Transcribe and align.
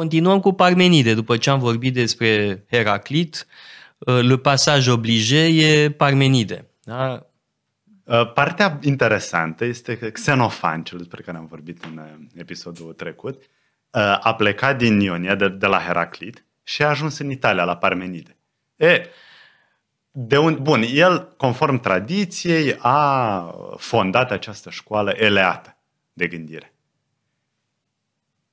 continuăm 0.00 0.40
cu 0.40 0.52
Parmenide. 0.52 1.14
După 1.14 1.36
ce 1.36 1.50
am 1.50 1.58
vorbit 1.58 1.94
despre 1.94 2.64
Heraclit, 2.70 3.46
uh, 3.98 4.20
le 4.22 4.36
pasaj 4.36 4.88
oblige 4.88 5.44
e 5.44 5.90
Parmenide. 5.90 6.68
Da? 6.82 7.26
Uh, 8.04 8.32
partea 8.32 8.78
interesantă 8.82 9.64
este 9.64 9.98
că 9.98 10.08
Xenofan, 10.08 10.82
cel 10.82 10.98
despre 10.98 11.22
care 11.22 11.36
am 11.36 11.46
vorbit 11.46 11.84
în 11.84 11.98
uh, 11.98 12.26
episodul 12.34 12.92
trecut, 12.92 13.42
a 14.20 14.34
plecat 14.34 14.78
din 14.78 15.00
Ionia, 15.00 15.34
de, 15.34 15.48
de 15.48 15.66
la 15.66 15.78
Heraclit, 15.78 16.44
și 16.62 16.82
a 16.82 16.88
ajuns 16.88 17.18
în 17.18 17.30
Italia, 17.30 17.64
la 17.64 17.76
Parmenide. 17.76 18.36
E, 18.76 19.06
de 20.10 20.38
un, 20.38 20.58
bun, 20.62 20.84
el, 20.92 21.34
conform 21.36 21.80
tradiției, 21.80 22.76
a 22.78 23.54
fondat 23.76 24.30
această 24.30 24.70
școală 24.70 25.10
eleată 25.16 25.76
de 26.12 26.26
gândire. 26.26 26.74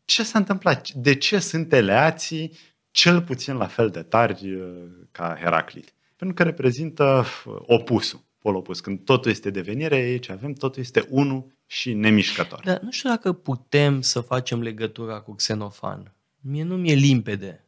Ce 0.07 0.23
s-a 0.23 0.37
întâmplat? 0.37 0.89
De 0.89 1.15
ce 1.15 1.39
sunt 1.39 1.73
eleații 1.73 2.57
cel 2.91 3.21
puțin 3.21 3.55
la 3.55 3.67
fel 3.67 3.89
de 3.89 4.01
tari 4.01 4.53
uh, 4.53 4.83
ca 5.11 5.37
Heraclit? 5.41 5.93
Pentru 6.15 6.35
că 6.35 6.43
reprezintă 6.43 7.25
uh, 7.45 7.55
opusul, 7.65 8.25
pol 8.37 8.55
opus. 8.55 8.79
Când 8.79 8.99
totul 9.03 9.31
este 9.31 9.49
devenire, 9.49 9.95
aici 9.95 10.29
avem 10.29 10.53
totul 10.53 10.81
este 10.81 11.05
unul 11.09 11.45
și 11.65 11.93
nemișcător. 11.93 12.61
Dar 12.63 12.79
nu 12.79 12.91
știu 12.91 13.09
dacă 13.09 13.33
putem 13.33 14.01
să 14.01 14.21
facem 14.21 14.61
legătura 14.61 15.19
cu 15.19 15.33
Xenofan. 15.33 16.15
Mie 16.41 16.63
nu 16.63 16.77
mi-e 16.77 16.93
limpede. 16.93 17.65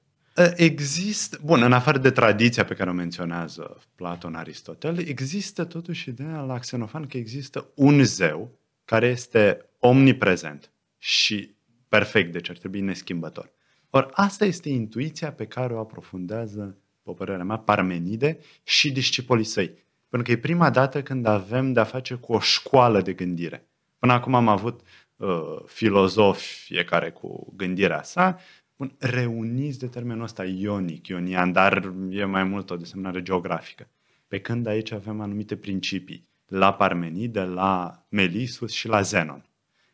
Există, 0.56 1.40
bun, 1.44 1.64
în 1.64 1.74
afară 1.74 1.98
de 1.98 2.12
tradiția 2.12 2.66
pe 2.66 2.74
care 2.74 2.90
o 2.90 2.94
menționează 2.94 3.78
Platon, 3.96 4.36
Aristotel, 4.36 4.98
există 5.08 5.64
totuși 5.64 6.10
ideea 6.10 6.40
la 6.40 6.60
Xenofan 6.60 7.08
că 7.08 7.18
există 7.18 7.72
un 7.76 8.04
zeu 8.04 8.60
care 8.86 9.08
este 9.08 9.66
omniprezent 9.80 10.72
și 10.98 11.58
perfect, 11.90 12.32
deci 12.32 12.50
ar 12.50 12.58
trebui 12.58 12.82
neschimbător. 12.82 13.52
Ori 13.90 14.08
asta 14.12 14.46
este 14.46 14.70
intuiția 14.70 15.32
pe 15.32 15.46
care 15.46 15.74
o 15.74 15.80
aprofundează, 15.80 16.78
pe 17.04 17.12
părerea 17.12 17.44
mea, 17.44 17.58
Parmenide 17.58 18.40
și 18.64 18.92
discipolii 18.92 19.44
săi. 19.44 19.88
Pentru 20.10 20.28
că 20.28 20.32
e 20.32 20.42
prima 20.42 20.70
dată 20.70 21.02
când 21.02 21.26
avem 21.26 21.74
de-a 21.74 21.84
face 21.84 22.16
cu 22.16 22.34
o 22.34 22.40
școală 22.40 23.02
de 23.02 23.14
gândire. 23.14 23.68
Până 24.00 24.14
acum 24.14 24.34
am 24.34 24.48
avut 24.48 24.82
uh, 25.16 25.30
filozofi, 25.66 26.64
fiecare 26.64 27.12
cu 27.12 27.54
gândirea 27.56 28.04
sa, 28.04 28.40
Bun, 28.80 28.96
reuniți 29.00 29.80
de 29.80 29.88
termenul 29.88 30.24
ăsta 30.24 30.46
ionic, 30.46 31.08
ionian, 31.08 31.52
dar 31.52 31.94
e 32.10 32.24
mai 32.24 32.44
mult 32.44 32.70
o 32.70 32.76
desemnare 32.76 33.22
geografică. 33.22 33.90
Pe 34.28 34.40
când 34.40 34.68
aici 34.68 34.92
avem 34.92 35.22
anumite 35.22 35.56
principii, 35.56 36.28
la 36.48 36.74
Parmenide, 36.74 37.44
la 37.44 38.06
Melisus 38.10 38.72
și 38.72 38.88
la 38.88 39.02
Zenon. 39.02 39.49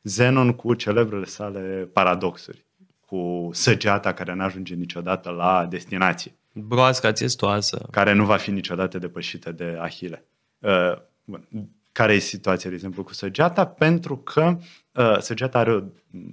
Zenon 0.06 0.54
cu 0.54 0.74
celebrele 0.74 1.26
sale 1.26 1.90
paradoxuri, 1.94 2.66
cu 3.00 3.50
săgeata 3.54 4.14
care 4.14 4.34
nu 4.34 4.44
ajunge 4.44 4.74
niciodată 4.74 5.30
la 5.30 5.66
destinație. 5.70 6.36
Broasca 6.52 7.12
țestoasă. 7.12 7.88
Care 7.92 8.14
nu 8.14 8.26
va 8.26 8.38
fi 8.38 8.52
niciodată 8.52 8.98
depășită 8.98 9.52
de 9.52 9.78
Ahile. 9.80 10.26
Uh, 10.60 10.94
bun. 11.24 11.48
Care 11.92 12.14
e 12.14 12.20
situația, 12.20 12.70
de 12.70 12.76
exemplu, 12.76 13.04
cu 13.04 13.14
săgeata? 13.14 13.66
Pentru 13.66 14.18
că 14.18 14.58
uh, 14.92 15.18
săgeata 15.20 15.60
are 15.60 15.74
o 15.74 15.82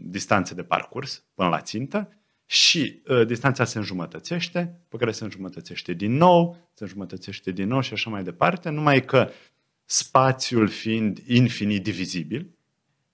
distanță 0.05 0.55
de 0.55 0.62
parcurs 0.62 1.25
până 1.34 1.48
la 1.48 1.61
țintă 1.61 2.09
și 2.47 3.03
uh, 3.06 3.27
distanța 3.27 3.65
se 3.65 3.78
înjumătățește, 3.78 4.81
pe 4.89 4.97
care 4.97 5.11
se 5.11 5.25
înjumătățește 5.25 5.93
din 5.93 6.17
nou, 6.17 6.56
se 6.75 6.83
înjumătățește 6.83 7.50
din 7.50 7.69
nou 7.69 7.81
și 7.81 7.93
așa 7.93 8.11
mai 8.11 8.23
departe, 8.23 8.70
numai 8.70 9.05
că 9.05 9.31
spațiul 9.84 10.69
fiind 10.69 11.19
infinit 11.27 11.83
divizibil, 11.83 12.47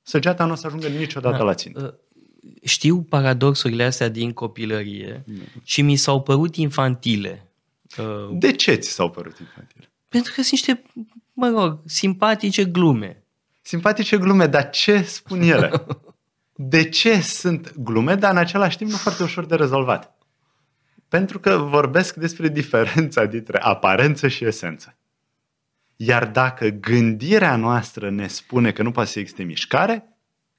săgeata 0.08 0.44
nu 0.44 0.52
o 0.52 0.54
să 0.54 0.66
ajungă 0.66 0.88
niciodată 0.88 1.36
da. 1.36 1.42
la 1.42 1.54
țintă. 1.54 1.98
Uh, 2.42 2.50
știu 2.62 3.02
paradoxurile 3.02 3.84
astea 3.84 4.08
din 4.08 4.32
copilărie 4.32 5.24
mm. 5.26 5.42
și 5.62 5.82
mi 5.82 5.96
s-au 5.96 6.22
părut 6.22 6.56
infantile. 6.56 7.52
Uh, 7.98 8.28
De 8.32 8.52
ce 8.52 8.74
ți 8.74 8.90
s-au 8.90 9.10
părut 9.10 9.38
infantile? 9.38 9.90
Pentru 10.08 10.32
că 10.34 10.42
sunt 10.42 10.52
niște, 10.52 10.82
mă 11.32 11.48
rog, 11.48 11.80
simpatice 11.84 12.64
glume. 12.64 13.22
Simpatice 13.62 14.18
glume, 14.18 14.46
dar 14.46 14.70
ce 14.70 15.02
spun 15.02 15.40
ele? 15.40 15.70
de 16.74 16.88
ce 16.88 17.20
sunt 17.20 17.74
glume, 17.76 18.14
dar 18.14 18.30
în 18.30 18.36
același 18.36 18.76
timp 18.76 18.90
nu 18.90 18.96
foarte 18.96 19.22
ușor 19.22 19.46
de 19.46 19.54
rezolvat. 19.54 20.16
Pentru 21.08 21.38
că 21.38 21.56
vorbesc 21.56 22.14
despre 22.14 22.48
diferența 22.48 23.24
dintre 23.24 23.58
aparență 23.58 24.28
și 24.28 24.44
esență. 24.44 24.97
Iar 26.00 26.26
dacă 26.26 26.68
gândirea 26.68 27.56
noastră 27.56 28.10
ne 28.10 28.26
spune 28.26 28.70
că 28.70 28.82
nu 28.82 28.90
poate 28.90 29.10
să 29.10 29.18
existe 29.18 29.42
mișcare, 29.42 30.04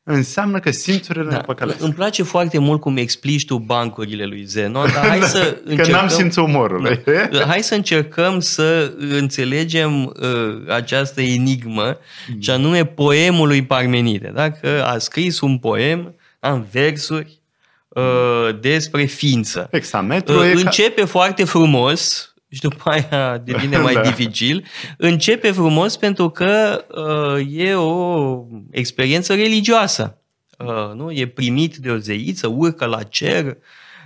înseamnă 0.04 0.60
că 0.60 0.72
simțurile 0.72 1.24
da, 1.24 1.36
ne 1.36 1.42
păcălesc. 1.42 1.82
Îmi 1.82 1.94
place 1.94 2.24
foarte 2.24 2.58
mult 2.58 2.82
cum 2.82 2.98
explici 2.98 3.46
tu 3.46 3.58
bancurile 3.58 4.26
lui 4.26 4.44
Zenon, 4.44 4.92
dar 4.94 5.08
hai 5.08 5.22
să 5.38 5.58
încercăm... 5.64 5.94
Că 5.94 6.00
n-am 6.00 6.08
simțul 6.08 6.44
umorului. 6.44 7.04
Da, 7.32 7.46
hai 7.46 7.64
să 7.64 7.76
încercăm 7.76 8.40
să 8.40 8.94
înțelegem 8.98 10.06
uh, 10.06 10.74
această 10.74 11.22
enigmă, 11.22 11.98
mm. 12.28 12.42
și 12.42 12.50
anume 12.50 12.86
poemul 12.86 13.48
lui 13.48 13.66
Parmenide. 13.66 14.32
Da? 14.36 14.52
Că 14.52 14.84
a 14.86 14.98
scris 14.98 15.40
un 15.40 15.58
poem 15.58 16.16
în 16.40 16.66
versuri 16.72 17.40
uh, 17.88 18.60
despre 18.60 19.04
ființă. 19.04 19.68
Hexametru 19.72 20.40
uh, 20.40 20.52
începe 20.56 21.02
ca... 21.02 21.08
foarte 21.08 21.44
frumos, 21.44 22.29
și 22.50 22.62
după 22.62 22.90
aia 22.90 23.38
devine 23.38 23.78
mai 23.78 23.94
da. 24.00 24.02
dificil, 24.02 24.66
începe 24.98 25.52
frumos 25.52 25.98
pentru 25.98 26.30
că 26.30 26.86
uh, 26.90 27.46
e 27.52 27.74
o 27.74 28.44
experiență 28.72 29.36
religioasă. 29.36 30.18
Uh, 30.58 30.94
nu? 30.96 31.12
E 31.12 31.28
primit 31.28 31.76
de 31.76 31.90
o 31.90 31.98
zeiță, 31.98 32.48
urcă 32.48 32.86
la 32.86 33.04
cer, 33.04 33.46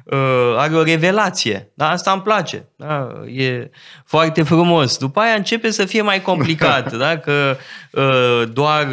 uh, 0.03 0.53
are 0.57 0.75
o 0.75 0.83
revelație. 0.83 1.71
Da? 1.73 1.89
Asta 1.89 2.11
îmi 2.11 2.21
place. 2.21 2.65
Da? 2.75 3.23
E 3.33 3.69
foarte 4.05 4.43
frumos. 4.43 4.97
După 4.97 5.19
aia 5.19 5.33
începe 5.33 5.71
să 5.71 5.85
fie 5.85 6.01
mai 6.01 6.21
complicat, 6.21 6.93
da? 6.97 7.17
că 7.17 7.57
uh, 7.91 8.49
doar 8.53 8.87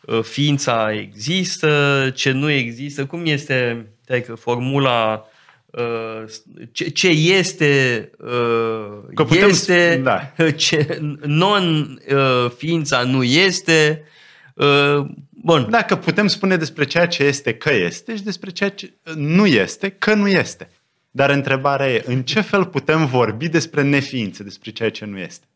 uh, 0.00 0.22
ființa 0.22 0.92
există, 0.92 2.10
ce 2.14 2.30
nu 2.30 2.50
există. 2.50 3.06
Cum 3.06 3.26
este 3.26 3.86
că 4.26 4.34
formula 4.34 5.22
Uh, 5.22 5.36
ce, 6.72 6.88
ce 6.88 7.08
este 7.08 8.10
uh, 8.18 9.14
Că 9.14 9.24
putem, 9.24 9.48
este, 9.48 10.00
da. 10.04 10.32
ce 10.56 10.98
non-ființa 11.22 12.98
uh, 12.98 13.06
nu 13.06 13.22
este. 13.22 14.02
Bun. 15.42 15.66
Dacă 15.70 15.96
putem 15.96 16.26
spune 16.26 16.56
despre 16.56 16.84
ceea 16.84 17.06
ce 17.06 17.24
este 17.24 17.54
că 17.54 17.74
este 17.74 18.16
și 18.16 18.22
despre 18.22 18.50
ceea 18.50 18.70
ce 18.70 18.92
nu 19.14 19.46
este 19.46 19.88
că 19.88 20.14
nu 20.14 20.28
este. 20.28 20.70
Dar 21.10 21.30
întrebarea 21.30 21.92
e, 21.92 22.02
în 22.06 22.22
ce 22.22 22.40
fel 22.40 22.64
putem 22.64 23.06
vorbi 23.06 23.48
despre 23.48 23.82
neființă, 23.82 24.42
despre 24.42 24.70
ceea 24.70 24.90
ce 24.90 25.04
nu 25.04 25.18
este? 25.18 25.46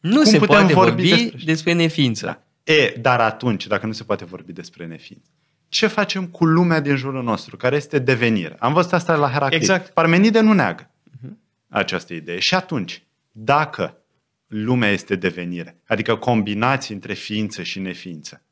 Nu 0.00 0.14
Cum 0.14 0.24
se 0.24 0.38
putem 0.38 0.58
poate 0.58 0.72
vorbi, 0.72 1.08
vorbi 1.08 1.22
despre, 1.22 1.40
despre 1.44 1.72
neființă. 1.72 2.26
Da. 2.26 2.72
E, 2.72 2.94
dar 3.00 3.20
atunci, 3.20 3.66
dacă 3.66 3.86
nu 3.86 3.92
se 3.92 4.02
poate 4.02 4.24
vorbi 4.24 4.52
despre 4.52 4.86
neființă, 4.86 5.30
ce 5.72 5.86
facem 5.86 6.26
cu 6.26 6.44
lumea 6.44 6.80
din 6.80 6.96
jurul 6.96 7.22
nostru, 7.22 7.56
care 7.56 7.76
este 7.76 7.98
devenire. 7.98 8.56
Am 8.58 8.72
văzut 8.72 8.92
asta 8.92 9.16
la 9.16 9.30
Heraclit. 9.30 9.60
Exact. 9.60 9.90
Parmenide 9.90 10.40
nu 10.40 10.52
neagă 10.52 10.90
uh-huh. 10.90 11.30
această 11.68 12.14
idee. 12.14 12.38
Și 12.38 12.54
atunci, 12.54 13.02
dacă 13.30 14.02
lumea 14.46 14.90
este 14.90 15.16
devenire, 15.16 15.80
adică 15.86 16.16
combinații 16.16 16.94
între 16.94 17.12
ființă 17.12 17.62
și 17.62 17.78
neființă, 17.78 18.42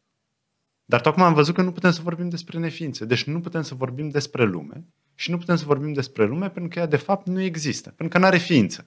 dar 0.85 1.01
tocmai 1.01 1.27
am 1.27 1.35
văzut 1.35 1.55
că 1.55 1.63
nu 1.63 1.73
putem 1.73 1.91
să 1.91 2.01
vorbim 2.03 2.29
despre 2.29 2.59
neființă. 2.59 3.05
Deci 3.05 3.25
nu 3.25 3.41
putem 3.41 3.63
să 3.63 3.75
vorbim 3.75 4.09
despre 4.09 4.45
lume 4.45 4.85
și 5.15 5.31
nu 5.31 5.39
putem 5.39 5.57
să 5.57 5.65
vorbim 5.65 5.93
despre 5.93 6.25
lume 6.25 6.51
pentru 6.51 6.71
că 6.71 6.79
ea 6.79 6.87
de 6.87 6.97
fapt 6.97 7.27
nu 7.27 7.41
există, 7.41 7.89
pentru 7.97 8.09
că 8.09 8.19
nu 8.19 8.29
are 8.29 8.39
ființă. 8.39 8.87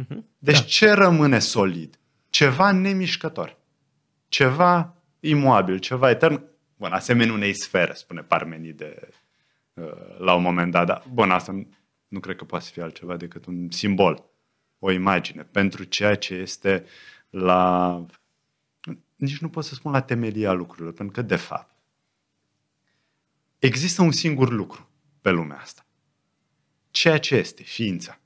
Uh-huh. 0.00 0.18
Deci 0.38 0.58
da. 0.58 0.64
ce 0.64 0.90
rămâne 0.90 1.38
solid? 1.38 1.98
Ceva 2.30 2.72
nemișcător. 2.72 3.58
Ceva 4.28 4.96
imobil, 5.20 5.78
ceva 5.78 6.10
etern, 6.10 6.50
Bun, 6.82 6.92
asemenea 6.92 7.34
unei 7.34 7.54
sfere, 7.54 7.94
spune 7.94 8.22
Parmenide 8.22 9.08
uh, 9.74 10.18
la 10.18 10.34
un 10.34 10.42
moment 10.42 10.72
dat. 10.72 10.86
Dar, 10.86 11.04
bun, 11.12 11.30
asta 11.30 11.66
nu 12.08 12.20
cred 12.20 12.36
că 12.36 12.44
poate 12.44 12.64
fi 12.72 12.80
altceva 12.80 13.16
decât 13.16 13.44
un 13.44 13.70
simbol, 13.70 14.24
o 14.78 14.90
imagine, 14.90 15.42
pentru 15.42 15.84
ceea 15.84 16.14
ce 16.14 16.34
este 16.34 16.84
la... 17.30 18.06
Nici 19.16 19.38
nu 19.38 19.48
pot 19.48 19.64
să 19.64 19.74
spun 19.74 19.92
la 19.92 20.00
temelia 20.00 20.52
lucrurilor, 20.52 20.92
pentru 20.92 21.14
că, 21.14 21.22
de 21.22 21.36
fapt, 21.36 21.76
există 23.58 24.02
un 24.02 24.12
singur 24.12 24.50
lucru 24.50 24.88
pe 25.20 25.30
lumea 25.30 25.58
asta. 25.58 25.86
Ceea 26.90 27.18
ce 27.18 27.34
este, 27.34 27.62
ființa. 27.62 28.20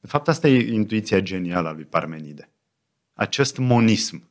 De 0.00 0.06
fapt, 0.06 0.28
asta 0.28 0.48
e 0.48 0.72
intuiția 0.72 1.20
genială 1.20 1.68
a 1.68 1.72
lui 1.72 1.84
Parmenide. 1.84 2.50
Acest 3.12 3.56
monism, 3.56 4.30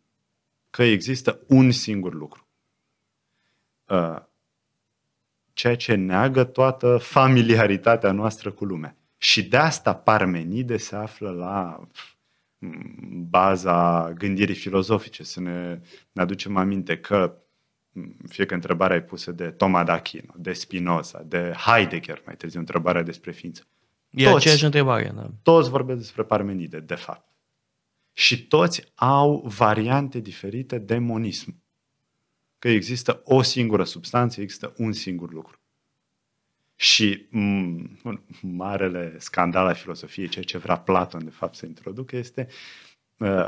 că 0.70 0.84
există 0.84 1.40
un 1.48 1.72
singur 1.72 2.14
lucru. 2.14 2.44
Uh, 3.90 4.22
ceea 5.54 5.76
ce 5.76 5.96
neagă 5.96 6.44
toată 6.44 6.98
familiaritatea 6.98 8.12
noastră 8.12 8.52
cu 8.52 8.66
lumea. 8.66 8.96
Și 9.18 9.44
de 9.44 9.58
asta 9.58 9.96
Parmenide 9.96 10.78
se 10.78 10.96
află 10.96 11.30
la 11.30 11.88
baza 13.30 14.12
gândirii 14.14 14.56
filozofice. 14.56 15.24
Să 15.24 15.40
ne, 15.40 15.80
ne 16.12 16.22
aducem 16.22 16.58
aminte 16.58 16.98
că 16.98 17.36
fie 18.28 18.46
că 18.46 18.54
întrebarea 18.54 18.96
e 18.96 19.02
pusă 19.02 19.32
de 19.32 19.50
Toma 19.50 19.84
d'Aquino, 19.84 20.36
de 20.36 20.54
Spinoza, 20.54 21.24
de 21.26 21.54
Heidegger, 21.66 22.22
mai 22.26 22.36
târziu 22.36 22.60
întrebarea 22.60 23.04
despre 23.04 23.32
ființă. 23.32 23.68
E 24.10 24.24
toți, 24.24 24.36
aceeași 24.36 24.66
întrebare, 24.66 25.12
da. 25.16 25.30
Toți 25.42 25.70
vorbesc 25.70 26.00
despre 26.00 26.24
Parmenide, 26.24 26.80
de 26.80 26.96
fapt. 26.96 27.28
Și 28.14 28.48
toți 28.48 28.92
au 28.96 29.44
variante 29.58 30.20
diferite 30.20 30.78
de 30.78 30.98
monism. 30.98 31.62
Că 32.60 32.70
există 32.70 33.22
o 33.24 33.42
singură 33.42 33.84
substanță, 33.84 34.42
există 34.42 34.74
un 34.78 34.92
singur 34.92 35.32
lucru. 35.32 35.60
Și 36.76 37.28
m- 37.28 38.20
marele 38.42 39.16
scandal 39.20 39.68
al 39.68 39.76
filosofiei, 39.76 40.28
ceea 40.28 40.44
ce 40.44 40.58
vrea 40.58 40.78
Platon 40.78 41.24
de 41.24 41.30
fapt 41.30 41.56
să 41.56 41.66
introducă, 41.66 42.16
este 42.16 42.48
uh, 43.18 43.46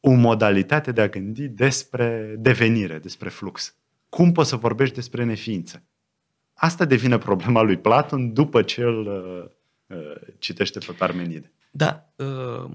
o 0.00 0.10
modalitate 0.10 0.92
de 0.92 1.00
a 1.00 1.08
gândi 1.08 1.48
despre 1.48 2.34
devenire, 2.38 2.98
despre 2.98 3.28
flux. 3.28 3.76
Cum 4.08 4.32
poți 4.32 4.48
să 4.48 4.56
vorbești 4.56 4.94
despre 4.94 5.24
neființă? 5.24 5.82
Asta 6.54 6.84
devine 6.84 7.18
problema 7.18 7.62
lui 7.62 7.76
Platon 7.76 8.32
după 8.32 8.62
ce 8.62 8.82
îl 8.82 9.06
uh, 9.06 9.96
uh, 9.98 10.34
citește 10.38 10.78
pe 10.78 10.92
Parmenide. 10.92 11.52
Da, 11.70 12.12
uh, 12.16 12.70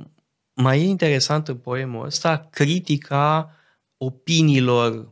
mai 0.53 0.79
e 0.79 0.83
interesant 0.83 1.47
în 1.47 1.57
poemul 1.57 2.05
ăsta 2.05 2.47
critica 2.51 3.51
opiniilor 3.97 4.93
uh, 4.93 5.05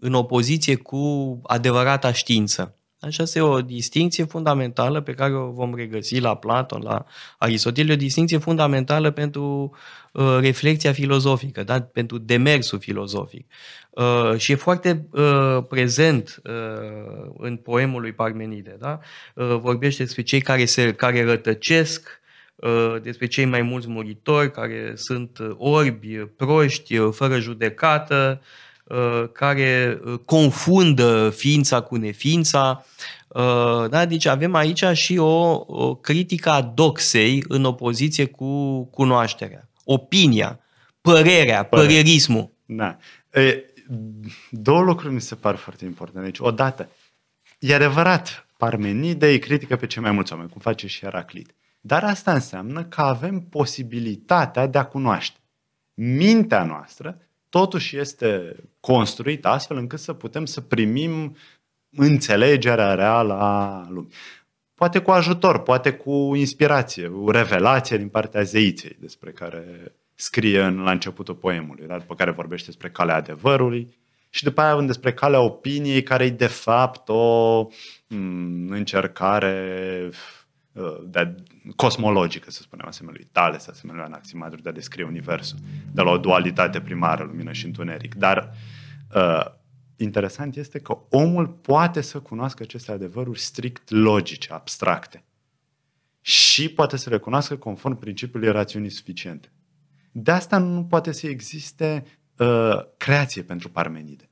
în 0.00 0.14
opoziție 0.14 0.74
cu 0.74 1.40
adevărata 1.42 2.12
știință. 2.12 2.78
Așa 3.04 3.22
este 3.22 3.40
o 3.40 3.60
distinție 3.60 4.24
fundamentală 4.24 5.00
pe 5.00 5.12
care 5.12 5.34
o 5.34 5.50
vom 5.50 5.74
regăsi 5.74 6.18
la 6.18 6.36
Platon, 6.36 6.82
la 6.82 7.04
Aristotel, 7.38 7.90
o 7.90 7.96
distinție 7.96 8.38
fundamentală 8.38 9.10
pentru 9.10 9.76
uh, 10.12 10.36
reflexia 10.40 10.92
filozofică, 10.92 11.62
da? 11.62 11.80
pentru 11.80 12.18
demersul 12.18 12.78
filozofic. 12.78 13.46
Uh, 13.90 14.36
și 14.36 14.52
e 14.52 14.54
foarte 14.54 15.08
uh, 15.10 15.64
prezent 15.68 16.40
uh, 16.44 17.32
în 17.38 17.56
poemul 17.56 18.00
lui 18.00 18.12
Parmenide. 18.12 18.76
Da? 18.78 18.98
Uh, 19.34 19.56
vorbește 19.60 20.02
despre 20.02 20.22
cei 20.22 20.40
care, 20.40 20.64
se, 20.64 20.92
care 20.92 21.24
rătăcesc, 21.24 22.20
uh, 22.54 22.96
despre 23.02 23.26
cei 23.26 23.44
mai 23.44 23.62
mulți 23.62 23.88
muritori 23.88 24.50
care 24.50 24.92
sunt 24.96 25.38
orbi, 25.56 26.16
proști, 26.16 26.96
fără 27.10 27.38
judecată, 27.38 28.40
Uh, 28.40 28.46
care 29.32 30.00
uh, 30.04 30.18
confundă 30.24 31.30
ființa 31.30 31.80
cu 31.80 31.96
neființa. 31.96 32.84
Uh, 33.28 33.88
da? 33.90 34.04
Deci 34.04 34.26
avem 34.26 34.54
aici 34.54 34.84
și 34.92 35.18
o, 35.18 35.64
o 35.66 35.94
critică 35.94 36.50
a 36.50 36.62
doxei 36.62 37.44
în 37.48 37.64
opoziție 37.64 38.24
cu 38.24 38.84
cunoașterea, 38.84 39.68
opinia, 39.84 40.60
părerea, 41.00 41.64
Părere. 41.64 41.88
părerismul. 41.88 42.50
Da. 42.66 42.96
E, 43.32 43.64
două 44.50 44.80
lucruri 44.80 45.14
mi 45.14 45.20
se 45.20 45.34
par 45.34 45.56
foarte 45.56 45.84
importante 45.84 46.26
Deci, 46.26 46.38
Odată, 46.38 46.88
e 47.58 47.74
adevărat, 47.74 48.46
Parmenide 48.56 49.26
îi 49.26 49.38
critică 49.38 49.76
pe 49.76 49.86
cei 49.86 50.02
mai 50.02 50.10
mulți 50.10 50.32
oameni, 50.32 50.50
cum 50.50 50.60
face 50.60 50.86
și 50.86 51.00
Heraclit. 51.00 51.54
Dar 51.80 52.04
asta 52.04 52.32
înseamnă 52.32 52.84
că 52.84 53.00
avem 53.00 53.40
posibilitatea 53.40 54.66
de 54.66 54.78
a 54.78 54.84
cunoaște. 54.84 55.38
Mintea 55.94 56.64
noastră 56.64 57.18
totuși 57.58 57.98
este 57.98 58.56
construit 58.80 59.46
astfel 59.46 59.76
încât 59.76 59.98
să 59.98 60.12
putem 60.12 60.44
să 60.44 60.60
primim 60.60 61.36
înțelegerea 61.96 62.94
reală 62.94 63.34
a 63.34 63.86
lumii. 63.90 64.12
Poate 64.74 64.98
cu 64.98 65.10
ajutor, 65.10 65.62
poate 65.62 65.92
cu 65.92 66.34
inspirație, 66.34 67.06
o 67.06 67.30
revelație 67.30 67.96
din 67.96 68.08
partea 68.08 68.42
zeiței 68.42 68.96
despre 69.00 69.30
care 69.30 69.94
scrie 70.14 70.62
în, 70.62 70.82
la 70.82 70.90
începutul 70.90 71.34
poemului, 71.34 71.86
dar 71.86 71.98
după 71.98 72.14
care 72.14 72.30
vorbește 72.30 72.66
despre 72.66 72.90
calea 72.90 73.14
adevărului 73.14 73.94
și 74.30 74.44
după 74.44 74.60
aia 74.60 74.70
având 74.70 74.86
despre 74.86 75.12
calea 75.12 75.40
opiniei, 75.40 76.02
care 76.02 76.24
e 76.24 76.30
de 76.30 76.46
fapt 76.46 77.08
o 77.08 77.64
m- 77.64 77.68
mm, 78.08 78.70
încercare 78.70 80.10
Uh, 80.10 80.43
de, 81.04 81.34
cosmologică, 81.76 82.50
să 82.50 82.62
spunem, 82.62 82.86
asemenea 82.86 83.20
lui 83.20 83.28
Tales, 83.32 83.68
asemenea 83.68 84.02
lui 84.02 84.12
Anaximadru, 84.12 84.60
de 84.60 84.68
a 84.68 84.72
descrie 84.72 85.04
Universul, 85.04 85.58
de 85.92 86.02
la 86.02 86.10
o 86.10 86.18
dualitate 86.18 86.80
primară, 86.80 87.22
lumină 87.24 87.52
și 87.52 87.66
întuneric. 87.66 88.14
Dar 88.14 88.50
uh, 89.14 89.44
interesant 89.96 90.56
este 90.56 90.78
că 90.78 90.98
omul 91.10 91.48
poate 91.48 92.00
să 92.00 92.20
cunoască 92.20 92.62
aceste 92.62 92.92
adevăruri 92.92 93.40
strict 93.40 93.90
logice, 93.90 94.52
abstracte. 94.52 95.24
Și 96.20 96.68
poate 96.68 96.96
să 96.96 97.10
le 97.10 97.18
cunoască 97.18 97.56
conform 97.56 97.98
principiului 97.98 98.50
rațiunii 98.50 98.90
suficiente. 98.90 99.52
De 100.12 100.30
asta 100.30 100.58
nu 100.58 100.84
poate 100.84 101.12
să 101.12 101.26
existe 101.26 102.04
uh, 102.36 102.78
creație 102.96 103.42
pentru 103.42 103.70
Parmenide. 103.70 104.28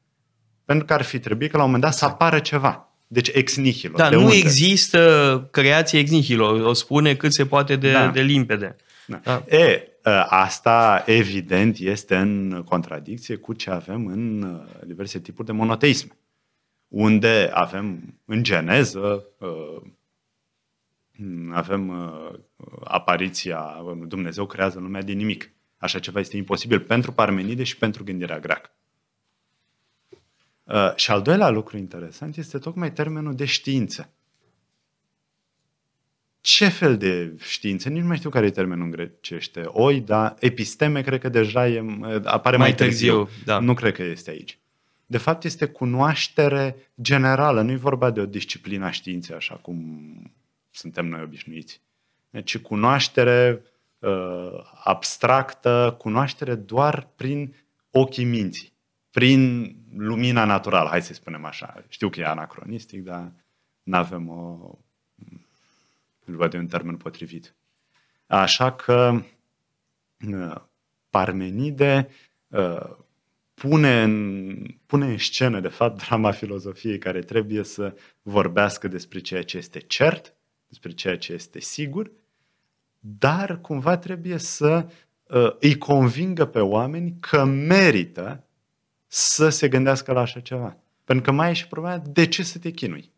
Pentru 0.65 0.85
că 0.85 0.93
ar 0.93 1.03
fi 1.03 1.19
trebuit 1.19 1.50
că 1.50 1.56
la 1.56 1.62
un 1.62 1.71
moment 1.71 1.91
dat 1.91 1.99
să 1.99 2.05
apară 2.05 2.39
ceva. 2.39 2.92
Deci 3.12 3.31
ex 3.32 3.56
nihilo. 3.56 3.97
Da, 3.97 4.09
de 4.09 4.17
nu 4.17 4.23
unde? 4.23 4.37
există 4.37 5.49
creație 5.50 5.99
ex 5.99 6.11
nihilo. 6.11 6.69
O 6.69 6.73
spune 6.73 7.14
cât 7.14 7.32
se 7.32 7.47
poate 7.47 7.76
de, 7.76 7.93
da. 7.93 8.09
de 8.09 8.20
limpede. 8.20 8.76
Da. 9.06 9.20
Da. 9.25 9.44
E, 9.56 9.88
ă, 10.05 10.26
asta 10.29 11.03
evident 11.06 11.79
este 11.79 12.17
în 12.17 12.62
contradicție 12.64 13.37
cu 13.37 13.53
ce 13.53 13.70
avem 13.70 14.06
în 14.06 14.43
ă, 14.43 14.85
diverse 14.87 15.19
tipuri 15.20 15.47
de 15.47 15.53
monoteisme. 15.53 16.17
Unde 16.88 17.50
avem 17.53 18.14
în 18.25 18.43
geneză 18.43 19.25
ă, 19.41 19.82
avem 21.53 22.12
apariția, 22.85 23.85
Dumnezeu 24.06 24.47
creează 24.47 24.79
lumea 24.79 25.03
din 25.03 25.17
nimic. 25.17 25.53
Așa 25.76 25.99
ceva 25.99 26.20
este 26.20 26.37
imposibil 26.37 26.81
pentru 26.81 27.12
Parmenide 27.12 27.62
și 27.62 27.76
pentru 27.76 28.05
gândirea 28.05 28.38
greacă. 28.38 28.70
Uh, 30.72 30.92
și 30.94 31.10
al 31.10 31.22
doilea 31.22 31.48
lucru 31.48 31.76
interesant 31.76 32.36
este 32.36 32.58
tocmai 32.58 32.92
termenul 32.92 33.34
de 33.34 33.44
știință. 33.44 34.10
Ce 36.40 36.69
fel 36.69 36.96
de 36.96 37.36
știință? 37.38 37.88
Nici 37.88 38.00
nu 38.00 38.06
mai 38.06 38.16
știu 38.16 38.30
care 38.30 38.46
e 38.46 38.50
termenul 38.50 38.84
în 38.84 38.90
grecește. 38.90 39.62
Oi, 39.66 40.00
da, 40.00 40.34
episteme 40.38 41.02
cred 41.02 41.20
că 41.20 41.28
deja 41.28 41.69
e, 41.69 41.84
apare 42.24 42.56
mai, 42.56 42.66
mai 42.66 42.74
târziu. 42.74 43.24
târziu. 43.24 43.44
Da. 43.44 43.58
Nu 43.58 43.74
cred 43.74 43.94
că 43.94 44.02
este 44.02 44.30
aici. 44.30 44.58
De 45.06 45.19
fapt, 45.19 45.44
este 45.44 45.66
cunoaștere 45.66 46.76
generală. 47.02 47.62
Nu 47.62 47.70
e 47.70 47.76
vorba 47.76 48.10
de 48.10 48.20
o 48.20 48.26
disciplină 48.26 48.84
a 48.84 48.90
științei, 48.90 49.36
așa 49.36 49.54
cum 49.54 49.76
suntem 50.70 51.06
noi 51.06 51.22
obișnuiți. 51.22 51.80
Deci 52.30 52.58
cunoaștere 52.58 53.62
uh, 53.98 54.10
abstractă, 54.84 55.94
cunoaștere 55.98 56.55
doar 56.55 57.08
prin 57.17 57.55
ochii 57.91 58.24
minții, 58.24 58.72
prin 59.10 59.70
lumina 59.96 60.44
naturală, 60.44 60.89
hai 60.89 61.03
să 61.03 61.13
spunem 61.13 61.44
așa. 61.44 61.84
Știu 61.89 62.08
că 62.08 62.20
e 62.20 62.25
anacronistic, 62.25 63.03
dar 63.03 63.32
nu 63.82 63.96
avem 63.96 64.29
o... 64.29 64.70
îl 66.25 66.37
văd 66.37 66.55
un 66.55 66.67
termen 66.67 66.96
potrivit. 66.96 67.55
Așa 68.27 68.72
că 68.72 69.22
uh, 70.29 70.55
Parmenide 71.11 72.08
uh, 72.49 72.96
pune 73.55 74.03
în, 74.03 74.56
pune 74.87 75.06
în 75.06 75.19
scenă, 75.19 75.61
de 75.61 75.69
fapt, 75.69 76.06
drama 76.06 76.31
filozofiei 76.31 76.99
care 76.99 77.20
trebuie 77.20 77.63
să 77.63 77.94
vorbească 78.22 78.89
despre 78.89 79.19
ceea 79.19 79.43
ce 79.43 79.56
este 79.56 79.79
cert, 79.79 80.34
despre 80.69 80.91
ceea 80.91 81.19
ce 81.19 81.32
este 81.32 81.61
sigur, 81.61 82.11
dar 82.99 83.61
cumva 83.61 83.96
trebuie 83.96 84.39
să 84.39 84.87
uh, 85.22 85.56
îi 85.61 85.79
convingă 85.79 86.44
pe 86.44 86.61
oameni 86.61 87.17
că 87.20 87.44
merită 87.44 88.44
să 89.14 89.48
se 89.48 89.69
gândească 89.69 90.12
la 90.12 90.20
așa 90.20 90.40
ceva. 90.40 90.76
Pentru 91.04 91.24
că 91.24 91.31
mai 91.31 91.50
e 91.50 91.52
și 91.52 91.66
problema 91.66 91.98
de 91.98 92.26
ce 92.26 92.42
să 92.42 92.58
te 92.58 92.70
chinui. 92.70 93.12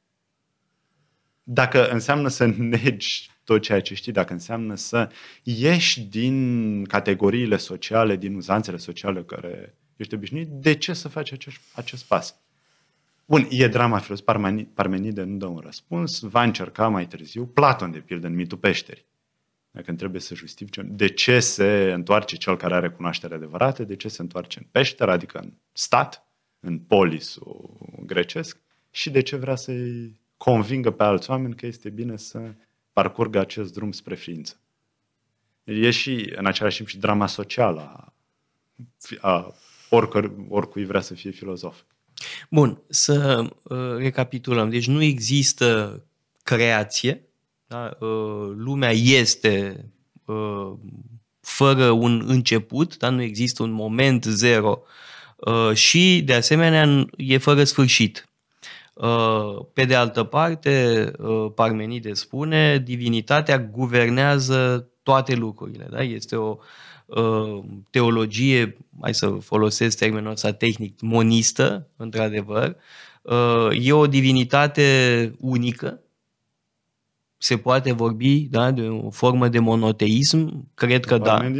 Dacă 1.42 1.88
înseamnă 1.88 2.28
să 2.28 2.46
negi 2.72 3.30
tot 3.44 3.62
ceea 3.62 3.80
ce 3.80 3.94
știi, 3.94 4.12
dacă 4.12 4.32
înseamnă 4.32 4.74
să 4.74 5.10
ieși 5.42 6.00
din 6.00 6.84
categoriile 6.84 7.56
sociale, 7.56 8.16
din 8.16 8.34
uzanțele 8.34 8.76
sociale 8.76 9.22
care 9.22 9.74
ești 9.96 10.14
obișnuit, 10.14 10.48
de 10.48 10.74
ce 10.74 10.92
să 10.92 11.08
faci 11.08 11.32
acest, 11.32 11.56
acest 11.74 12.04
pas? 12.04 12.36
Bun, 13.26 13.46
e 13.50 13.68
drama 13.68 13.98
filozofică, 13.98 14.68
Parmenide 14.74 15.22
nu 15.22 15.36
dă 15.36 15.46
un 15.46 15.58
răspuns, 15.58 16.20
va 16.20 16.42
încerca 16.42 16.88
mai 16.88 17.06
târziu, 17.06 17.46
Platon, 17.46 17.90
de 17.90 17.98
pildă, 17.98 18.26
în 18.26 18.34
mitul 18.34 18.58
peșterii. 18.58 19.04
Dacă 19.74 19.88
îmi 19.88 19.98
trebuie 19.98 20.20
să 20.20 20.34
justifice 20.34 20.82
de 20.82 21.08
ce 21.08 21.40
se 21.40 21.90
întoarce 21.94 22.36
cel 22.36 22.56
care 22.56 22.74
are 22.74 22.90
cunoaștere 22.90 23.34
adevărată, 23.34 23.84
de 23.84 23.96
ce 23.96 24.08
se 24.08 24.22
întoarce 24.22 24.58
în 24.58 24.66
peșteră, 24.70 25.10
adică 25.10 25.38
în 25.38 25.52
stat, 25.72 26.26
în 26.60 26.78
polisul 26.78 27.78
grecesc, 28.06 28.60
și 28.90 29.10
de 29.10 29.20
ce 29.20 29.36
vrea 29.36 29.54
să-i 29.54 30.20
convingă 30.36 30.90
pe 30.90 31.02
alți 31.02 31.30
oameni 31.30 31.54
că 31.54 31.66
este 31.66 31.90
bine 31.90 32.16
să 32.16 32.54
parcurgă 32.92 33.38
acest 33.38 33.72
drum 33.72 33.92
spre 33.92 34.14
ființă. 34.14 34.60
E 35.64 35.90
și, 35.90 36.32
în 36.36 36.46
același 36.46 36.76
timp, 36.76 36.88
și 36.88 36.98
drama 36.98 37.26
socială 37.26 37.80
a, 37.80 38.14
a 39.20 39.54
oricăr, 39.90 40.32
oricui 40.48 40.84
vrea 40.84 41.00
să 41.00 41.14
fie 41.14 41.30
filozof. 41.30 41.80
Bun, 42.50 42.82
să 42.88 43.46
uh, 43.62 43.96
recapitulăm. 43.96 44.70
Deci 44.70 44.86
nu 44.86 45.02
există 45.02 46.02
creație, 46.42 47.23
da? 47.66 47.96
Uh, 48.00 48.52
lumea 48.56 48.90
este 48.90 49.84
uh, 50.24 50.72
fără 51.40 51.90
un 51.90 52.24
început, 52.26 52.96
da? 52.96 53.08
nu 53.08 53.22
există 53.22 53.62
un 53.62 53.70
moment 53.70 54.24
zero 54.24 54.82
Uh, 55.44 55.74
și, 55.74 56.22
de 56.24 56.34
asemenea, 56.34 57.06
e 57.16 57.38
fără 57.38 57.64
sfârșit. 57.64 58.28
Pe 59.72 59.84
de 59.84 59.94
altă 59.94 60.24
parte, 60.24 61.10
Parmenide 61.54 62.12
spune, 62.12 62.78
divinitatea 62.78 63.58
guvernează 63.58 64.88
toate 65.02 65.34
lucrurile. 65.34 65.86
Da? 65.90 66.02
Este 66.02 66.36
o 66.36 66.58
teologie, 67.90 68.76
mai 68.90 69.14
să 69.14 69.28
folosesc 69.28 69.98
termenul 69.98 70.30
ăsta 70.30 70.52
tehnic, 70.52 71.00
monistă, 71.00 71.88
într-adevăr. 71.96 72.76
E 73.70 73.92
o 73.92 74.06
divinitate 74.06 75.32
unică, 75.40 76.00
se 77.44 77.56
poate 77.56 77.92
vorbi 77.92 78.46
da, 78.50 78.70
de 78.70 78.88
o 78.88 79.10
formă 79.10 79.48
de 79.48 79.58
monoteism? 79.58 80.68
Cred 80.74 81.04
că 81.04 81.18
da. 81.18 81.50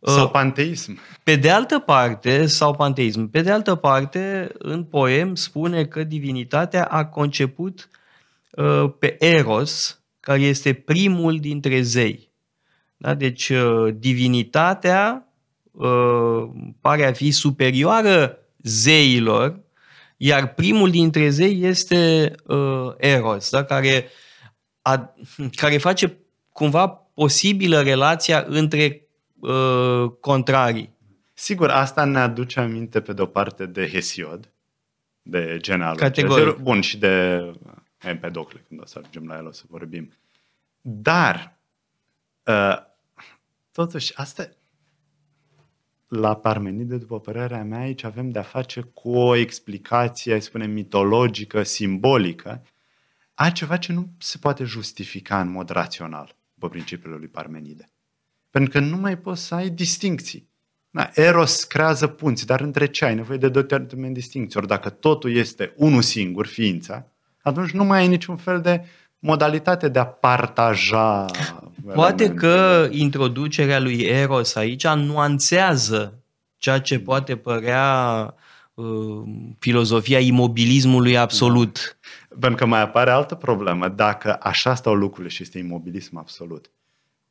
Sau 0.00 0.30
panteism. 0.30 0.98
Pe 1.22 1.36
de 1.36 1.50
altă 1.50 1.78
parte, 1.78 2.46
sau 2.46 2.74
panteism, 2.74 3.30
pe 3.30 3.40
de 3.40 3.50
altă 3.50 3.74
parte, 3.74 4.52
în 4.58 4.84
poem 4.84 5.34
spune 5.34 5.84
că 5.84 6.04
divinitatea 6.04 6.84
a 6.84 7.04
conceput 7.04 7.90
uh, 8.50 8.90
pe 8.98 9.16
Eros, 9.24 10.00
care 10.20 10.40
este 10.40 10.72
primul 10.72 11.38
dintre 11.38 11.80
zei. 11.80 12.30
Da? 12.96 13.14
Deci, 13.14 13.48
uh, 13.48 13.94
divinitatea 13.98 15.28
uh, 15.72 16.48
pare 16.80 17.06
a 17.06 17.12
fi 17.12 17.30
superioară 17.30 18.38
zeilor, 18.62 19.60
iar 20.16 20.54
primul 20.54 20.90
dintre 20.90 21.28
zei 21.28 21.62
este 21.62 22.32
uh, 22.46 22.92
Eros, 22.96 23.50
da? 23.50 23.64
care, 23.64 24.08
a, 24.84 25.14
care 25.60 25.78
face 25.78 26.18
cumva 26.52 26.88
posibilă 26.88 27.82
relația 27.82 28.44
între 28.48 29.08
uh, 29.40 30.10
contrarii. 30.20 30.92
Sigur, 31.32 31.70
asta 31.70 32.04
ne 32.04 32.18
aduce 32.18 32.60
aminte 32.60 33.00
pe 33.00 33.12
de-o 33.12 33.26
parte 33.26 33.66
de 33.66 33.88
Hesiod, 33.88 34.52
de 35.22 35.56
genealogie. 35.60 36.06
Categoric. 36.06 36.56
Bun, 36.56 36.80
și 36.80 36.98
de 36.98 37.40
Empedocle, 37.98 38.64
când 38.68 38.80
o 38.80 38.86
să 38.86 38.98
ajungem 38.98 39.26
la 39.26 39.36
el 39.36 39.46
o 39.46 39.52
să 39.52 39.62
vorbim. 39.68 40.12
Dar, 40.80 41.56
uh, 42.44 42.76
totuși, 43.72 44.16
asta 44.16 44.48
la 46.08 46.36
Parmenide, 46.36 46.96
după 46.96 47.20
părerea 47.20 47.64
mea, 47.64 47.80
aici 47.80 48.04
avem 48.04 48.30
de-a 48.30 48.42
face 48.42 48.80
cu 48.80 49.10
o 49.10 49.34
explicație, 49.34 50.32
ai 50.32 50.42
spune, 50.42 50.66
mitologică, 50.66 51.62
simbolică, 51.62 52.62
a 53.34 53.50
ceva 53.50 53.76
ce 53.76 53.92
nu 53.92 54.08
se 54.18 54.38
poate 54.38 54.64
justifica 54.64 55.40
în 55.40 55.50
mod 55.50 55.70
rațional, 55.70 56.36
după 56.54 56.68
principiul 56.68 57.18
lui 57.18 57.28
Parmenide. 57.28 57.90
Pentru 58.50 58.70
că 58.70 58.80
nu 58.80 58.96
mai 58.96 59.18
poți 59.18 59.46
să 59.46 59.54
ai 59.54 59.68
distincții. 59.68 60.48
Da, 60.90 61.10
Eros 61.14 61.64
creează 61.64 62.06
punți, 62.06 62.46
dar 62.46 62.60
între 62.60 62.86
ce 62.86 63.04
ai 63.04 63.14
nevoie 63.14 63.38
de 63.38 63.48
două 63.48 63.64
termeni 63.64 64.14
distincții. 64.14 64.58
Ori 64.58 64.68
dacă 64.68 64.90
totul 64.90 65.36
este 65.36 65.72
unul 65.76 66.02
singur, 66.02 66.46
ființa, 66.46 67.06
atunci 67.42 67.70
nu 67.70 67.84
mai 67.84 67.98
ai 67.98 68.08
niciun 68.08 68.36
fel 68.36 68.60
de 68.60 68.84
modalitate 69.18 69.88
de 69.88 69.98
a 69.98 70.06
partaja. 70.06 71.24
Poate 71.94 72.34
că 72.34 72.88
introducerea 72.90 73.80
lui 73.80 74.00
Eros 74.00 74.54
aici 74.54 74.86
nuanțează 74.86 76.18
ceea 76.56 76.80
ce 76.80 76.98
poate 76.98 77.36
părea 77.36 78.16
uh, 78.26 78.42
filozofia 79.58 80.18
imobilismului 80.18 81.16
absolut. 81.16 81.98
Da. 82.28 82.36
Pentru 82.40 82.58
că 82.58 82.66
mai 82.66 82.80
apare 82.80 83.10
altă 83.10 83.34
problemă. 83.34 83.88
Dacă 83.88 84.36
așa 84.40 84.74
stau 84.74 84.94
lucrurile 84.94 85.28
și 85.28 85.42
este 85.42 85.58
imobilism 85.58 86.16
absolut, 86.16 86.70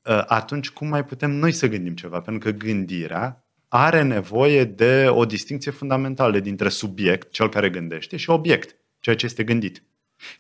uh, 0.04 0.24
atunci 0.28 0.70
cum 0.70 0.88
mai 0.88 1.06
putem 1.06 1.32
noi 1.32 1.52
să 1.52 1.68
gândim 1.68 1.96
ceva? 1.96 2.22
Pentru 2.22 2.52
că 2.52 2.58
gândirea 2.58 3.44
are 3.68 4.02
nevoie 4.02 4.64
de 4.64 5.08
o 5.10 5.26
distinție 5.26 5.72
fundamentală 5.72 6.40
dintre 6.40 6.70
subiect, 6.70 7.32
cel 7.32 7.50
care 7.50 7.70
gândește, 7.70 8.18
și 8.18 8.30
obiect, 8.30 8.76
ceea 9.00 9.16
ce 9.16 9.26
este 9.26 9.44
gândit. 9.44 9.84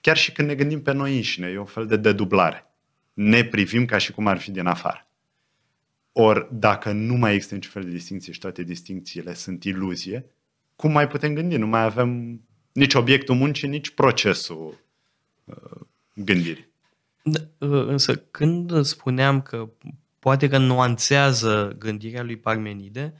Chiar 0.01 0.17
și 0.17 0.31
când 0.31 0.47
ne 0.47 0.55
gândim 0.55 0.81
pe 0.81 0.91
noi 0.91 1.15
înșine, 1.15 1.47
e 1.47 1.57
un 1.57 1.65
fel 1.65 1.85
de 1.85 1.97
dedublare. 1.97 2.73
Ne 3.13 3.43
privim 3.43 3.85
ca 3.85 3.97
și 3.97 4.11
cum 4.11 4.27
ar 4.27 4.37
fi 4.37 4.51
din 4.51 4.65
afară. 4.65 5.07
Ori, 6.11 6.47
dacă 6.51 6.91
nu 6.91 7.13
mai 7.15 7.33
există 7.33 7.55
niciun 7.55 7.71
fel 7.71 7.83
de 7.83 7.89
distinție 7.89 8.33
și 8.33 8.39
toate 8.39 8.63
distincțiile 8.63 9.33
sunt 9.33 9.63
iluzie, 9.63 10.25
cum 10.75 10.91
mai 10.91 11.07
putem 11.07 11.33
gândi? 11.33 11.57
Nu 11.57 11.67
mai 11.67 11.83
avem 11.83 12.41
nici 12.71 12.93
obiectul 12.93 13.35
muncii, 13.35 13.67
nici 13.67 13.89
procesul 13.89 14.77
uh, 15.43 15.81
gândirii. 16.13 16.71
Da, 17.23 17.39
uh, 17.57 17.85
însă, 17.87 18.15
când 18.15 18.83
spuneam 18.83 19.41
că 19.41 19.69
poate 20.19 20.47
că 20.47 20.57
nuanțează 20.57 21.75
gândirea 21.79 22.23
lui 22.23 22.37
Parmenide, 22.37 23.13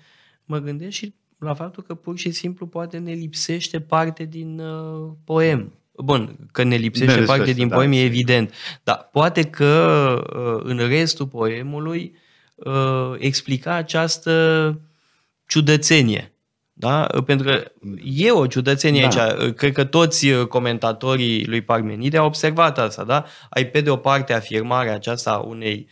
mă 0.45 0.59
gândesc 0.59 0.95
și 0.95 1.13
la 1.37 1.53
faptul 1.53 1.83
că 1.83 1.93
pur 1.95 2.17
și 2.17 2.31
simplu 2.31 2.67
poate 2.67 2.97
ne 2.97 3.11
lipsește 3.11 3.79
parte 3.79 4.23
din 4.23 4.59
uh, 4.59 5.11
poem. 5.23 5.73
Bun, 5.95 6.35
că 6.51 6.63
ne 6.63 6.75
lipsește 6.75 7.19
ne 7.19 7.25
parte 7.25 7.51
din 7.51 7.67
da. 7.67 7.75
poem 7.75 7.91
e 7.91 8.03
evident, 8.03 8.53
dar 8.83 9.09
poate 9.11 9.43
că 9.43 10.23
uh, 10.35 10.61
în 10.63 10.77
restul 10.87 11.27
poemului 11.27 12.15
uh, 12.55 13.13
explica 13.17 13.73
această 13.73 14.81
ciudățenie. 15.47 16.32
Da? 16.83 17.07
Pentru 17.25 17.47
că 17.47 17.71
e 18.03 18.31
o 18.31 18.47
ciudățenie 18.47 19.07
da. 19.15 19.23
aici. 19.23 19.53
Cred 19.53 19.73
că 19.73 19.83
toți 19.83 20.27
comentatorii 20.49 21.45
lui 21.45 21.61
Parmenide 21.61 22.17
au 22.17 22.25
observat 22.25 22.79
asta. 22.79 23.03
Da? 23.03 23.25
Ai 23.49 23.65
pe 23.65 23.81
de 23.81 23.89
o 23.89 23.95
parte 23.95 24.33
afirmarea 24.33 24.93
aceasta 24.93 25.31
a 25.31 25.37
unei 25.37 25.87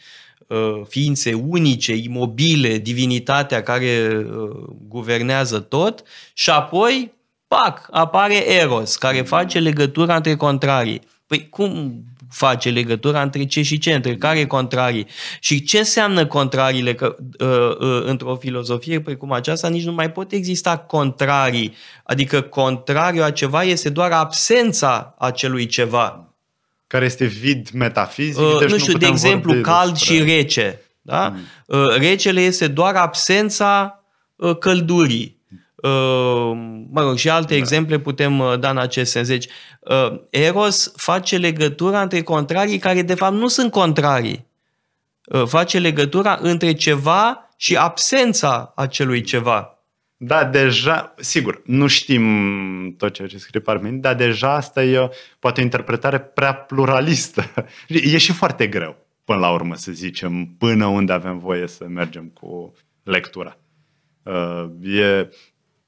uh, 0.48 0.82
ființe 0.88 1.34
unice, 1.34 1.96
imobile, 1.96 2.78
divinitatea 2.78 3.64
care 3.64 4.24
uh, 4.26 4.50
guvernează 4.88 5.60
tot 5.60 6.04
și 6.34 6.50
apoi 6.50 7.14
pac, 7.48 7.88
apare 7.92 8.52
Eros, 8.54 8.96
care 8.96 9.22
face 9.22 9.60
legătura 9.60 10.16
între 10.16 10.36
contrarii. 10.36 11.02
Păi 11.28 11.50
cum 11.50 12.04
face 12.32 12.70
legătura 12.70 13.22
între 13.22 13.46
ce 13.46 13.62
și 13.62 13.78
ce, 13.78 13.94
între 13.94 14.16
care 14.16 14.46
contrarii? 14.46 15.08
Și 15.40 15.64
ce 15.64 15.78
înseamnă 15.78 16.26
contrariile? 16.26 16.96
Că 16.96 17.16
uh, 17.40 17.78
uh, 17.80 18.04
într-o 18.06 18.36
filozofie 18.36 19.02
precum 19.02 19.32
aceasta 19.32 19.68
nici 19.68 19.86
nu 19.86 19.92
mai 19.92 20.12
pot 20.12 20.32
exista 20.32 20.78
contrarii. 20.78 21.76
Adică 22.04 22.42
contrariul 22.42 23.24
a 23.24 23.32
ceva 23.32 23.64
este 23.64 23.90
doar 23.90 24.12
absența 24.12 25.16
acelui 25.18 25.66
ceva. 25.66 26.36
Care 26.88 27.06
este 27.06 27.26
vid 27.26 27.70
metafizic. 27.74 28.42
Uh, 28.42 28.58
deci 28.60 28.70
nu 28.70 28.78
știu, 28.78 28.92
nu 28.92 28.98
de 28.98 29.08
exemplu, 29.08 29.54
cald 29.54 29.92
despre... 29.92 30.16
și 30.16 30.24
rece. 30.24 30.82
Da? 31.02 31.28
Mm. 31.28 31.40
Uh, 31.66 31.96
recele 31.98 32.42
este 32.42 32.68
doar 32.68 32.96
absența 32.96 34.04
uh, 34.36 34.58
căldurii. 34.58 35.41
Uh, 35.82 36.52
mă 36.92 37.02
rog, 37.02 37.18
și 37.18 37.30
alte 37.30 37.54
da. 37.54 37.56
exemple 37.56 38.00
putem 38.00 38.40
uh, 38.40 38.60
da 38.60 38.70
în 38.70 38.78
acest 38.78 39.12
sens. 39.12 39.28
Deci, 39.28 39.48
uh, 39.80 40.20
Eros 40.30 40.94
face 40.96 41.38
legătura 41.38 42.02
între 42.02 42.22
contrarii 42.22 42.78
care 42.78 43.02
de 43.02 43.16
fapt 43.16 43.34
nu 43.34 43.48
sunt 43.48 43.72
contrarii. 43.72 44.50
Face 45.46 45.80
legătura 45.80 46.38
între 46.42 46.74
ceva 46.74 47.50
și 47.58 47.76
absența 47.76 48.74
acelui 48.76 49.22
ceva. 49.22 49.80
Da, 50.18 50.44
deja, 50.44 51.14
sigur, 51.18 51.62
nu 51.66 51.88
știm 51.88 52.96
tot 52.98 53.14
ceea 53.14 53.28
ce 53.28 53.38
scrie 53.38 53.62
Parmenid, 53.62 54.02
dar 54.02 54.16
deja 54.16 54.54
asta 54.54 54.84
e 54.84 55.10
poate 55.40 55.60
o 55.60 55.64
interpretare 55.64 56.20
prea 56.20 56.54
pluralistă. 56.54 57.44
E 57.88 58.18
și 58.18 58.32
foarte 58.32 58.68
greu, 58.68 58.96
până 59.24 59.40
la 59.40 59.52
urmă, 59.52 59.76
să 59.76 59.92
zicem, 59.92 60.56
până 60.58 60.86
unde 60.86 61.14
avem 61.14 61.40
voie 61.40 61.68
să 61.68 61.86
mergem 61.88 62.26
cu 62.26 62.74
lectura. 63.04 63.58
E, 64.82 65.30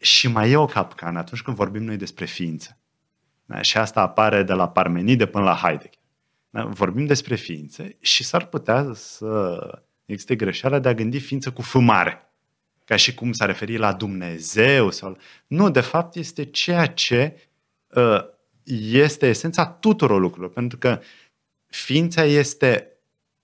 și 0.04 0.28
mai 0.28 0.52
e 0.52 0.58
o 0.58 0.66
capcană 0.66 1.20
atunci 1.20 1.42
când 1.42 1.58
vorbim 1.58 1.84
noi 1.84 1.98
despre 1.98 2.26
ființă. 2.26 2.78
Da? 3.46 3.62
Și 3.62 3.78
asta 3.78 4.02
apare 4.02 4.44
de 4.44 4.54
la 4.54 4.70
Parmenide 4.70 5.26
până 5.26 5.44
la 5.44 5.56
Heidegger. 5.56 6.02
Da? 6.50 6.66
Vorbim 6.66 7.06
despre 7.06 7.36
ființe 7.36 7.98
și 8.00 8.24
s-ar 8.24 8.46
putea 8.46 8.92
să 8.94 9.60
existe 10.06 10.36
greșeala 10.36 10.80
de 10.80 10.90
a 10.90 10.94
gândi 10.94 11.20
ființă 11.20 11.52
cu 11.52 11.62
F 11.62 11.74
mare. 11.74 12.34
Ca 12.86 12.96
și 12.96 13.14
cum 13.14 13.32
s-a 13.32 13.46
referit 13.46 13.80
la 13.80 13.94
Dumnezeu. 13.94 14.90
sau 14.90 15.18
Nu, 15.48 15.70
de 15.70 15.82
fapt 15.82 16.16
este 16.16 16.46
ceea 16.46 16.86
ce 16.86 17.50
uh, 17.88 18.24
este 18.92 19.28
esența 19.28 19.66
tuturor 19.66 20.20
lucrurilor. 20.20 20.54
Pentru 20.54 20.78
că 20.78 21.00
ființa 21.66 22.24
este 22.24 22.88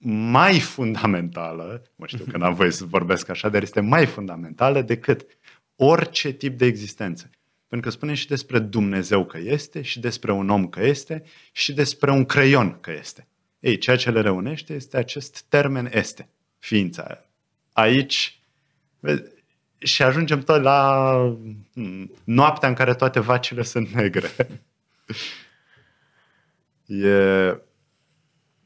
mai 0.07 0.59
fundamentală, 0.59 1.83
mă 1.95 2.07
știu 2.07 2.25
că 2.31 2.37
n-am 2.37 2.53
voie 2.53 2.71
să 2.71 2.85
vorbesc 2.85 3.29
așa, 3.29 3.49
dar 3.49 3.61
este 3.61 3.79
mai 3.79 4.05
fundamentală 4.05 4.81
decât 4.81 5.25
orice 5.81 6.31
tip 6.31 6.57
de 6.57 6.65
existență. 6.65 7.29
Pentru 7.67 7.89
că 7.89 7.95
spune 7.95 8.13
și 8.13 8.27
despre 8.27 8.59
Dumnezeu 8.59 9.25
că 9.25 9.37
este, 9.37 9.81
și 9.81 9.99
despre 9.99 10.31
un 10.31 10.49
om 10.49 10.67
că 10.67 10.85
este, 10.85 11.23
și 11.51 11.73
despre 11.73 12.11
un 12.11 12.25
creion 12.25 12.77
că 12.79 12.91
este. 12.91 13.27
Ei, 13.59 13.77
ceea 13.77 13.95
ce 13.95 14.11
le 14.11 14.21
reunește 14.21 14.73
este 14.73 14.97
acest 14.97 15.41
termen 15.41 15.89
este, 15.93 16.29
ființa. 16.57 17.25
Aici, 17.71 18.39
și 19.77 20.03
ajungem 20.03 20.41
tot 20.41 20.61
la 20.61 21.11
hmm, 21.73 22.11
noaptea 22.23 22.69
în 22.69 22.75
care 22.75 22.93
toate 22.93 23.19
vacile 23.19 23.63
sunt 23.63 23.87
negre. 23.87 24.29
e 26.85 27.57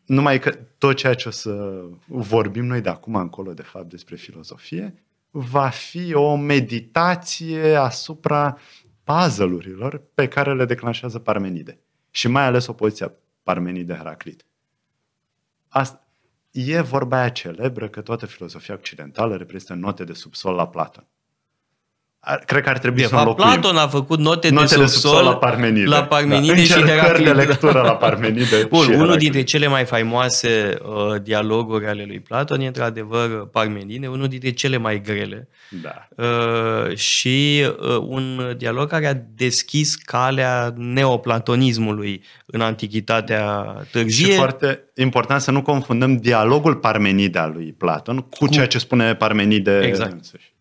numai 0.06 0.40
că 0.40 0.58
tot 0.78 0.96
ceea 0.96 1.14
ce 1.14 1.28
o 1.28 1.32
să 1.32 1.84
vorbim 2.06 2.66
noi 2.66 2.82
de 2.82 2.90
acum 2.90 3.16
încolo, 3.16 3.54
de 3.54 3.62
fapt, 3.62 3.90
despre 3.90 4.16
filozofie, 4.16 5.04
va 5.36 5.70
fi 5.70 6.14
o 6.14 6.36
meditație 6.36 7.76
asupra 7.76 8.58
puzzle-urilor 9.04 10.04
pe 10.14 10.28
care 10.28 10.54
le 10.54 10.66
declanșează 10.66 11.20
Parmenide. 11.20 11.80
Și 12.10 12.28
mai 12.28 12.44
ales 12.44 12.68
opoziția 12.68 13.14
Parmenide-Heraclit. 13.44 14.46
Asta, 15.68 16.08
e 16.52 16.82
vorba 16.82 17.20
aia 17.20 17.30
celebră 17.30 17.90
că 17.90 18.02
toată 18.02 18.26
filozofia 18.26 18.74
occidentală 18.74 19.36
reprezintă 19.36 19.74
note 19.74 20.04
de 20.04 20.14
subsol 20.14 20.56
la 20.56 20.68
Platon 20.68 21.08
cred 22.46 22.64
că 22.64 22.70
ar 22.70 22.78
trebui 22.78 23.02
de 23.02 23.08
să 23.08 23.16
înlocuim. 23.16 23.48
Platon 23.48 23.78
a 23.78 23.88
făcut 23.88 24.20
note, 24.20 24.50
note 24.50 24.76
de, 24.76 24.86
subsol, 24.86 24.86
de 24.86 24.92
subsol 24.92 25.24
la 25.24 25.36
Parmenide, 25.36 25.86
la 25.86 26.04
Parmenide 26.04 26.54
da. 26.54 26.62
și 26.62 26.82
Heraclit. 26.82 27.26
de 27.26 27.32
lectură 27.32 27.82
la 27.82 27.96
Parmenide 27.96 28.64
Bun, 28.70 28.84
și 28.84 28.90
unul 28.90 29.00
Heraclit. 29.00 29.20
dintre 29.20 29.44
cele 29.44 29.68
mai 29.68 29.86
faimoase 29.86 30.78
uh, 30.82 31.22
dialoguri 31.22 31.88
ale 31.88 32.04
lui 32.08 32.20
Platon 32.20 32.60
e 32.60 32.68
într-adevăr 32.68 33.48
Parmenide, 33.52 34.08
unul 34.08 34.28
dintre 34.28 34.52
cele 34.52 34.78
mai 34.78 35.02
grele. 35.02 35.48
Da. 35.82 36.08
Uh, 36.24 36.96
și 36.96 37.66
uh, 37.80 37.98
un 38.08 38.54
dialog 38.58 38.90
care 38.90 39.08
a 39.08 39.16
deschis 39.36 39.96
calea 39.96 40.74
neoplatonismului 40.78 42.24
în 42.46 42.62
antichitatea 42.62 43.64
târzie. 43.92 44.26
Și 44.26 44.32
foarte 44.32 44.84
important 44.96 45.42
să 45.42 45.52
nu 45.52 45.62
confundăm 45.62 46.18
dialogul 46.18 46.76
Parmenide 46.76 47.40
al 47.40 47.52
lui 47.52 47.76
Platon 47.78 48.18
cu, 48.18 48.28
cu... 48.40 48.48
ceea 48.48 48.68
ce 48.68 48.78
spune 48.78 49.16
Parmenide 49.16 49.80
exact. 49.80 50.12
însuși. 50.12 50.53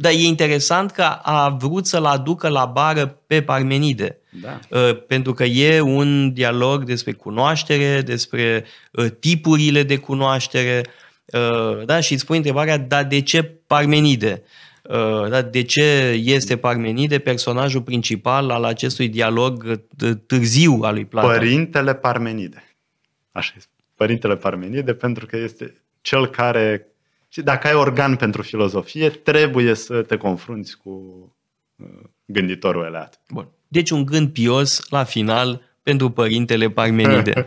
Dar 0.00 0.12
e 0.12 0.26
interesant 0.26 0.90
că 0.90 1.02
a 1.22 1.48
vrut 1.48 1.86
să-l 1.86 2.04
aducă 2.04 2.48
la 2.48 2.64
bară 2.64 3.06
pe 3.26 3.42
Parmenide. 3.42 4.18
Da. 4.42 4.58
Uh, 4.68 5.06
pentru 5.06 5.32
că 5.32 5.44
e 5.44 5.80
un 5.80 6.32
dialog 6.32 6.84
despre 6.84 7.12
cunoaștere, 7.12 8.00
despre 8.00 8.64
uh, 8.92 9.06
tipurile 9.18 9.82
de 9.82 9.96
cunoaștere. 9.96 10.82
Uh, 11.24 11.84
da? 11.84 12.00
Și 12.00 12.12
îți 12.12 12.26
pui 12.26 12.36
întrebarea, 12.36 12.78
dar 12.78 13.04
de 13.04 13.20
ce 13.20 13.42
Parmenide? 13.42 14.42
Da? 15.28 15.42
De 15.42 15.62
ce 15.62 15.82
este 16.24 16.56
Parmenide 16.56 17.18
personajul 17.18 17.82
principal 17.82 18.50
al 18.50 18.64
acestui 18.64 19.08
dialog 19.08 19.80
târziu 20.26 20.78
al 20.82 20.94
lui 20.94 21.04
Platon? 21.04 21.30
Părintele 21.30 21.94
Parmenide. 21.94 22.76
Așa 23.32 23.52
este. 23.56 23.70
Părintele 23.94 24.36
Parmenide 24.36 24.94
pentru 24.94 25.26
că 25.26 25.36
este 25.36 25.74
cel 26.00 26.26
care 26.26 26.89
și 27.32 27.42
dacă 27.42 27.66
ai 27.66 27.74
organ 27.74 28.16
pentru 28.16 28.42
filozofie, 28.42 29.08
trebuie 29.08 29.74
să 29.74 30.02
te 30.02 30.16
confrunți 30.16 30.76
cu 30.76 30.90
uh, 31.76 31.86
gânditorul 32.24 32.84
eleat. 32.84 33.20
Bun. 33.28 33.48
Deci 33.68 33.90
un 33.90 34.04
gând 34.04 34.28
pios 34.28 34.88
la 34.88 35.04
final 35.04 35.62
pentru 35.82 36.10
părintele 36.10 36.70
Parmenide. 36.70 37.46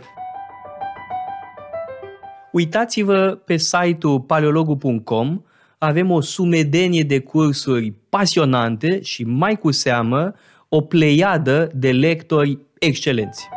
Uitați-vă 2.52 3.40
pe 3.44 3.56
site-ul 3.56 4.20
paleologu.com, 4.20 5.42
avem 5.78 6.10
o 6.10 6.20
sumedenie 6.20 7.02
de 7.02 7.18
cursuri 7.20 7.92
pasionante 8.08 9.02
și 9.02 9.24
mai 9.24 9.58
cu 9.58 9.70
seamă 9.70 10.34
o 10.68 10.80
pleiadă 10.80 11.70
de 11.74 11.92
lectori 11.92 12.58
excelenți. 12.78 13.48